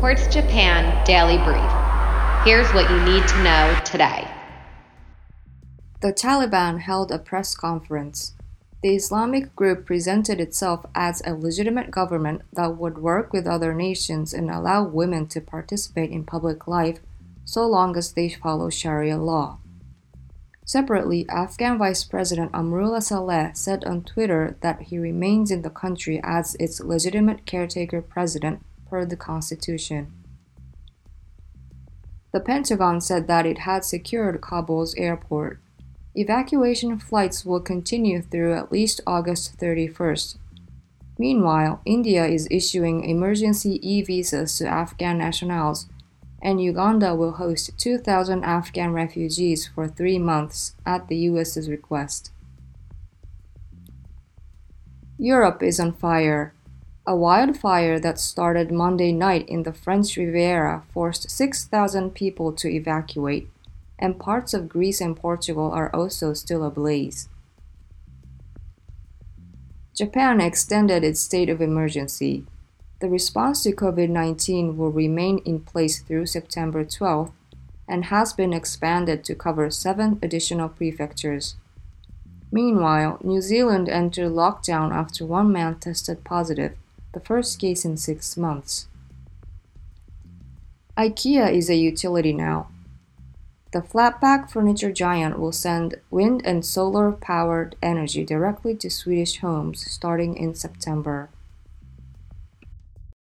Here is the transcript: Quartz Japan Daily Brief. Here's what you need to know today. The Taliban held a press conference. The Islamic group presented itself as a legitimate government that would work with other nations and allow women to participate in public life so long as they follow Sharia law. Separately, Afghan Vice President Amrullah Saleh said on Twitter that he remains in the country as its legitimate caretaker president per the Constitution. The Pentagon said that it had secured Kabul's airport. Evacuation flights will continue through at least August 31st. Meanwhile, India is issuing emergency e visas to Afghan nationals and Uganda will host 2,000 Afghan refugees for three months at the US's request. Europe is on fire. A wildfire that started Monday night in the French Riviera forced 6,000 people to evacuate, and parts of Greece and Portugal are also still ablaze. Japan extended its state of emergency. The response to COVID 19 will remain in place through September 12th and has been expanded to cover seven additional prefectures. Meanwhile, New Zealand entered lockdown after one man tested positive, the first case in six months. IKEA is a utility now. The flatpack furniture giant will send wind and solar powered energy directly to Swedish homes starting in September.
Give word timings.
Quartz 0.00 0.28
Japan 0.28 1.04
Daily 1.04 1.38
Brief. 1.38 1.72
Here's 2.44 2.72
what 2.72 2.88
you 2.88 3.04
need 3.04 3.26
to 3.26 3.42
know 3.42 3.76
today. 3.84 4.28
The 6.02 6.12
Taliban 6.12 6.78
held 6.78 7.10
a 7.10 7.18
press 7.18 7.56
conference. 7.56 8.34
The 8.80 8.94
Islamic 8.94 9.56
group 9.56 9.86
presented 9.86 10.38
itself 10.38 10.86
as 10.94 11.20
a 11.26 11.34
legitimate 11.34 11.90
government 11.90 12.42
that 12.52 12.76
would 12.78 12.98
work 12.98 13.32
with 13.32 13.48
other 13.48 13.74
nations 13.74 14.32
and 14.32 14.48
allow 14.48 14.84
women 14.84 15.26
to 15.30 15.40
participate 15.40 16.12
in 16.12 16.22
public 16.22 16.68
life 16.68 17.00
so 17.44 17.66
long 17.66 17.96
as 17.96 18.12
they 18.12 18.28
follow 18.28 18.70
Sharia 18.70 19.16
law. 19.16 19.58
Separately, 20.64 21.28
Afghan 21.28 21.76
Vice 21.76 22.04
President 22.04 22.52
Amrullah 22.52 23.02
Saleh 23.02 23.56
said 23.56 23.84
on 23.84 24.04
Twitter 24.04 24.56
that 24.60 24.82
he 24.82 24.98
remains 24.98 25.50
in 25.50 25.62
the 25.62 25.70
country 25.70 26.20
as 26.22 26.54
its 26.60 26.78
legitimate 26.78 27.46
caretaker 27.46 28.00
president 28.00 28.62
per 28.88 29.04
the 29.04 29.16
Constitution. 29.16 30.12
The 32.32 32.40
Pentagon 32.40 33.00
said 33.00 33.26
that 33.26 33.46
it 33.46 33.58
had 33.58 33.84
secured 33.84 34.40
Kabul's 34.40 34.94
airport. 34.96 35.60
Evacuation 36.14 36.98
flights 36.98 37.44
will 37.44 37.60
continue 37.60 38.20
through 38.20 38.54
at 38.54 38.72
least 38.72 39.00
August 39.06 39.58
31st. 39.58 40.36
Meanwhile, 41.18 41.80
India 41.84 42.26
is 42.26 42.48
issuing 42.50 43.04
emergency 43.04 43.80
e 43.82 44.02
visas 44.02 44.56
to 44.58 44.66
Afghan 44.66 45.18
nationals 45.18 45.86
and 46.40 46.62
Uganda 46.62 47.14
will 47.14 47.32
host 47.32 47.76
2,000 47.78 48.44
Afghan 48.44 48.92
refugees 48.92 49.66
for 49.66 49.88
three 49.88 50.18
months 50.18 50.74
at 50.86 51.08
the 51.08 51.16
US's 51.16 51.68
request. 51.68 52.30
Europe 55.18 55.62
is 55.62 55.80
on 55.80 55.92
fire. 55.92 56.54
A 57.08 57.16
wildfire 57.16 57.98
that 58.00 58.20
started 58.20 58.70
Monday 58.70 59.12
night 59.12 59.48
in 59.48 59.62
the 59.62 59.72
French 59.72 60.14
Riviera 60.18 60.82
forced 60.92 61.30
6,000 61.30 62.10
people 62.10 62.52
to 62.52 62.68
evacuate, 62.68 63.48
and 63.98 64.18
parts 64.18 64.52
of 64.52 64.68
Greece 64.68 65.00
and 65.00 65.16
Portugal 65.16 65.70
are 65.70 65.88
also 65.96 66.34
still 66.34 66.62
ablaze. 66.62 67.30
Japan 69.96 70.38
extended 70.38 71.02
its 71.02 71.18
state 71.18 71.48
of 71.48 71.62
emergency. 71.62 72.44
The 73.00 73.08
response 73.08 73.62
to 73.62 73.72
COVID 73.72 74.10
19 74.10 74.76
will 74.76 74.92
remain 74.92 75.38
in 75.46 75.60
place 75.60 76.02
through 76.02 76.26
September 76.26 76.84
12th 76.84 77.32
and 77.88 78.04
has 78.04 78.34
been 78.34 78.52
expanded 78.52 79.24
to 79.24 79.34
cover 79.34 79.70
seven 79.70 80.18
additional 80.22 80.68
prefectures. 80.68 81.56
Meanwhile, 82.52 83.18
New 83.24 83.40
Zealand 83.40 83.88
entered 83.88 84.32
lockdown 84.32 84.92
after 84.92 85.24
one 85.24 85.50
man 85.50 85.76
tested 85.76 86.22
positive, 86.22 86.76
the 87.12 87.20
first 87.20 87.58
case 87.58 87.84
in 87.84 87.96
six 87.96 88.36
months. 88.36 88.86
IKEA 90.96 91.52
is 91.52 91.70
a 91.70 91.76
utility 91.76 92.32
now. 92.32 92.68
The 93.72 93.80
flatpack 93.80 94.50
furniture 94.50 94.90
giant 94.90 95.38
will 95.38 95.52
send 95.52 96.00
wind 96.10 96.42
and 96.44 96.64
solar 96.64 97.12
powered 97.12 97.76
energy 97.82 98.24
directly 98.24 98.74
to 98.76 98.90
Swedish 98.90 99.38
homes 99.38 99.88
starting 99.90 100.36
in 100.36 100.54
September. 100.54 101.28